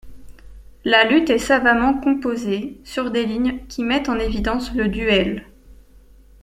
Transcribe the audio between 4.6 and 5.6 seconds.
le duel.